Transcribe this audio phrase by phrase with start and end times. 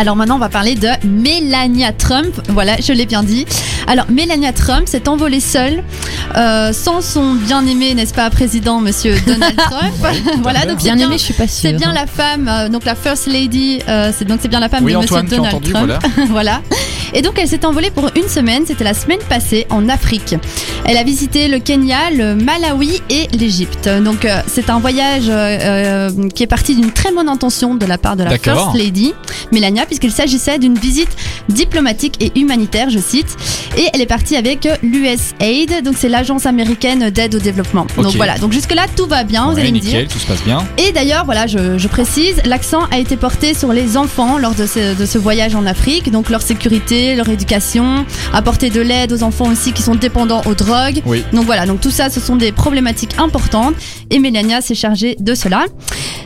[0.00, 2.34] Alors maintenant, on va parler de Melania Trump.
[2.48, 3.46] Voilà, je l'ai bien dit.
[3.86, 5.84] Alors, Melania Trump s'est envolée seule,
[6.36, 9.94] euh, sans son bien-aimé, n'est-ce pas, président, monsieur Donald Trump.
[10.42, 11.70] voilà, donc c'est Bien bien, aimé, je suis pas sûre.
[11.70, 14.68] c'est bien la femme, euh, donc la First Lady, euh, c'est donc c'est bien la
[14.68, 15.86] femme Oui, de Antoine, monsieur Donald entendu, Trump.
[15.86, 16.26] voilà.
[16.30, 16.62] voilà.
[17.14, 20.34] Et donc elle s'est envolée pour une semaine, c'était la semaine passée en Afrique.
[20.84, 23.88] Elle a visité le Kenya, le Malawi et l'Égypte.
[23.88, 27.86] Donc euh, c'est un voyage euh, euh, qui est parti d'une très bonne intention de
[27.86, 28.30] la part de la.
[28.38, 29.14] First Lady,
[29.52, 31.16] Melania, puisqu'il s'agissait d'une visite
[31.48, 33.36] diplomatique et humanitaire, je cite.
[33.78, 37.86] Et elle est partie avec l'USAID, donc c'est l'agence américaine d'aide au développement.
[37.96, 40.08] Donc voilà, donc jusque-là tout va bien, vous allez me nickel, dire.
[40.08, 40.64] tout se passe bien.
[40.78, 44.66] Et d'ailleurs, voilà, je, je précise, l'accent a été porté sur les enfants lors de
[44.66, 49.22] ce, de ce voyage en Afrique, donc leur sécurité, leur éducation, apporter de l'aide aux
[49.22, 51.02] enfants aussi qui sont dépendants aux drogues.
[51.04, 51.22] Oui.
[51.32, 53.74] Donc voilà, donc tout ça, ce sont des problématiques importantes
[54.10, 55.66] et Mélania s'est chargée de cela.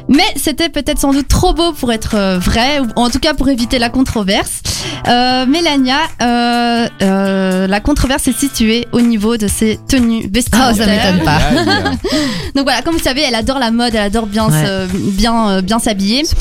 [0.09, 3.35] Mais c'était peut-être sans doute trop beau pour être euh, vrai, ou en tout cas
[3.35, 4.63] pour éviter la controverse.
[5.07, 10.77] Euh, Mélania, euh, euh, la controverse est située au niveau de ses tenues Oh, vestimentaires.
[10.77, 11.39] ça m'étonne pas.
[12.55, 14.65] Donc voilà, comme vous savez, elle adore la mode, elle adore bien Ouais.
[14.65, 16.23] se- bien euh, bien s'habiller.
[16.25, 16.37] C'est.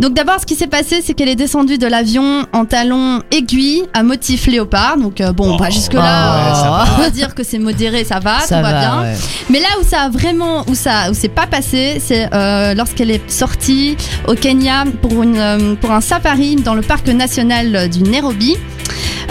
[0.00, 3.82] Donc d'abord, ce qui s'est passé, c'est qu'elle est descendue de l'avion en talons aiguilles
[3.94, 4.96] à motif léopard.
[4.98, 5.56] Donc euh, bon, Oh.
[5.58, 6.86] bah jusque Ouais, là, ça va.
[7.10, 9.02] Dire que c'est modéré, ça va, ça tout va, va, bien.
[9.02, 9.14] ouais.
[9.50, 13.10] Mais là où ça a vraiment, où ça, où c'est pas passé, c'est euh, lorsqu'elle
[13.10, 18.02] est sortie au Kenya pour une, euh, pour un safari dans le parc national du
[18.02, 18.56] Nairobi.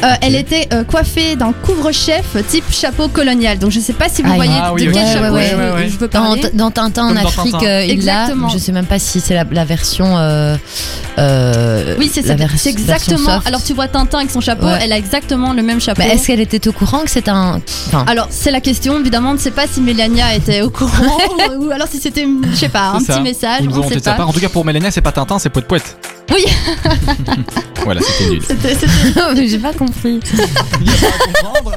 [0.03, 3.57] Euh, Elle était euh, coiffée d'un couvre-chef type chapeau colonial.
[3.57, 5.47] Donc je sais pas si vous Ah, voyez ah oui, de quel Ouais, chapeau ouais,
[5.51, 5.89] je, ouais, veux- ouais.
[5.89, 6.41] je veux Dans, parler.
[6.53, 7.65] dans Tintin en dans Afrique, Tintin.
[7.65, 8.21] euh, il l'a.
[8.23, 8.49] Exactement.
[8.49, 10.17] Je sais même pas si c'est la, la version.
[10.17, 10.55] euh,
[11.17, 12.35] euh, Oui, c'est la ça.
[12.35, 13.35] vers- C'est version exactement.
[13.37, 13.47] soft.
[13.47, 14.79] Alors tu vois Tintin avec son chapeau, Ouais.
[14.81, 16.01] elle a exactement le même chapeau.
[16.05, 17.59] Mais est-ce qu'elle était au courant que c'est un.
[17.87, 21.17] Enfin, Alors c'est la question évidemment, on ne sait pas si Mélania était au courant
[21.59, 23.19] ou alors si c'était, je sais pas, un C'est petit ça.
[23.21, 24.23] message, Ils nous on ne sait pas.
[24.25, 25.97] En tout cas, pour Mélania, c'est pas Tintin, c'est Poète Poète.
[26.33, 26.45] Oui.
[27.83, 28.41] voilà, c'était nul.
[28.45, 30.19] C'était- c'était- j'ai pas compris.
[30.81, 31.27] Il y a pas à
[31.59, 31.75] comprendre.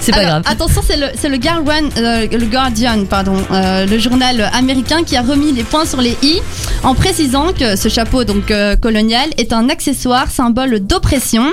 [0.00, 0.42] C'est pas Alors, grave.
[0.46, 5.14] Attention, c'est le, c'est le, Guardian, euh, le Guardian, pardon, euh, le journal américain qui
[5.16, 6.40] a remis les points sur les i
[6.82, 11.44] en précisant que ce chapeau donc euh, colonial est un accessoire symbole d'oppression.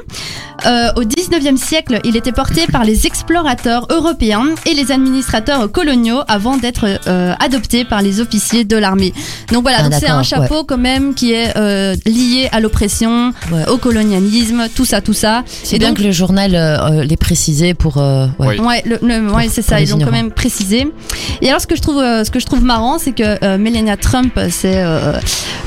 [0.66, 6.20] Euh, au 19e siècle, il était porté par les explorateurs européens et les administrateurs coloniaux
[6.28, 9.14] avant d'être euh, adopté par les officiers de l'armée.
[9.52, 13.34] Donc voilà, Ah, donc c'est un chapeau quand même qui est euh, lié à l'oppression,
[13.52, 13.68] Ouais.
[13.68, 15.44] au colonialisme, tout ça, tout ça.
[15.64, 17.98] C'est bien donc- que le journal euh, euh, l'ait précisé pour.
[17.98, 18.58] euh, ouais.
[18.60, 18.66] Oui.
[18.66, 20.18] Ouais, le, le- ouais, c'est ça, les ils l'ont quand ignorants.
[20.24, 20.88] même précisé.
[21.42, 23.58] Et alors, ce que je trouve, euh, ce que je trouve marrant, c'est que euh,
[23.58, 25.20] Melania Trump s'est euh,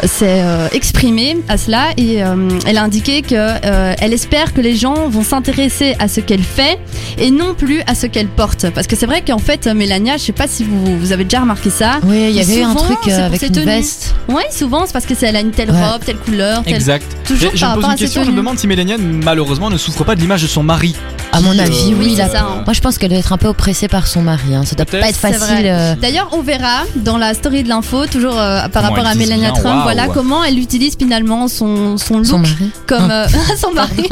[0.05, 4.61] s'est, euh, exprimée à cela et euh, elle a indiqué que euh, elle espère que
[4.61, 5.50] les gens vont s'intéresser
[5.99, 6.79] à ce qu'elle fait
[7.19, 8.71] et non plus à ce qu'elle porte.
[8.71, 11.41] Parce que c'est vrai qu'en fait, Melania, je sais pas si vous, vous avez déjà
[11.41, 11.99] remarqué ça.
[12.05, 13.65] Oui, il y avait eu un Souvent, truc euh, avec une tenues.
[13.67, 14.15] veste.
[14.29, 15.85] Ouais, souvent c'est parce que c'est elle a une telle Ouais.
[15.91, 16.75] robe, telle couleur, telle.
[16.75, 17.07] Exact.
[17.31, 19.71] Toujours Et je par me pose rapport une question, je me demande si Mélania, malheureusement,
[19.71, 20.95] ne souffre pas de l'image de son mari.
[21.33, 22.17] À mon avis, euh, oui.
[22.17, 22.63] ça, hein.
[22.67, 24.53] Moi, je pense qu'elle doit être un peu oppressée par son mari.
[24.55, 24.65] Hein.
[24.65, 25.03] Ça doit Peut-être.
[25.03, 25.65] pas être facile.
[25.67, 29.15] euh, D'ailleurs, on verra dans la story de l'info, toujours euh, par Comment rapport à
[29.15, 32.71] bien, Trump, voilà comment elle utilise finalement son, son look Son mari.
[32.89, 33.27] comme euh,
[33.57, 34.09] son mari.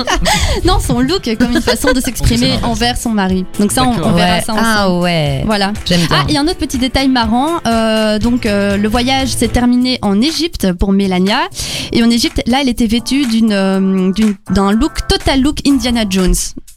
[0.64, 3.44] non, son look comme une façon de s'exprimer envers son mari.
[3.58, 4.42] Donc ça, on, verra Ouais.
[4.46, 5.02] ça Ah ensemble.
[5.02, 5.42] ouais.
[5.44, 5.72] Voilà.
[5.86, 6.08] J'aime bien.
[6.20, 7.54] Ah, il y a un autre petit détail marrant.
[8.20, 11.40] donc, le voyage s'est terminé en Égypte pour Melania.
[11.92, 16.04] Et en Égypte, là, elle était vêtue d'une, euh, d'une- d'un look total look Indiana
[16.08, 16.34] Jones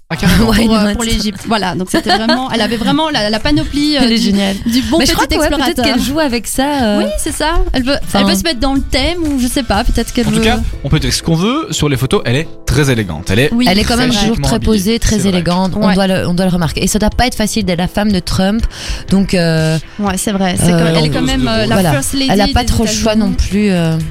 [0.10, 0.50] Ah, carrément.
[0.50, 1.42] Ouais, pour, euh, pour l'Égypte.
[1.48, 1.74] Voilà.
[1.76, 4.56] Donc, c'était vraiment, elle avait vraiment la, la panoplie euh, Elle est du, géniale.
[4.66, 5.76] du bon Mais je petit crois que ouais, explorateur.
[5.76, 6.84] peut-être qu'elle joue avec ça.
[6.84, 7.54] euh, Oui, c'est ça.
[7.72, 10.12] Elle veut, Enfin- elle veut se mettre dans le thème ou je sais pas, peut-être
[10.12, 10.38] qu'elle En veut.
[10.38, 11.68] tout cas, on peut dire ce qu'on veut.
[11.72, 13.30] Sur les photos, elle est très élégante.
[13.32, 15.74] Elle est oui, Elle est quand même toujours très posée, très élégante.
[15.78, 15.94] On, Ouais.
[15.96, 16.84] doit le, on doit le remarquer.
[16.84, 18.66] Et ça doit pas être facile d'être la femme de Trump.
[19.10, 20.56] Donc, euh, Ouais, c'est vrai.
[20.62, 21.92] Euh, comme- elle est quand même euh, la voilà.
[21.94, 22.28] first lady.
[22.30, 23.70] elle a pas trop le choix non plus.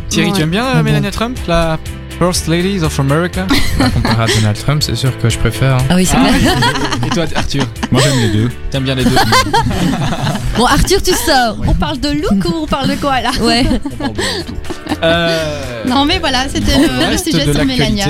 [0.09, 0.83] Thierry, tu aimes bien Ah bon.
[0.85, 1.79] Mélania Trump, la
[2.19, 3.47] First Ladies of America
[3.95, 5.77] Comparé à Donald Trump, c'est sûr que je préfère.
[5.77, 5.85] hein.
[5.89, 6.57] Ah oui, c'est Ah, clair.
[7.07, 8.51] Et toi, Arthur Moi j'aime les deux.
[8.71, 9.11] T'aimes bien les deux
[10.57, 11.57] Bon, Arthur, tu sors.
[11.67, 13.65] On parle de look ou on parle de quoi là Ouais.
[13.83, 14.55] On parle de tout.
[15.03, 18.05] Euh, Non mais voilà, c'était le, le reste sujet de sur Mélania.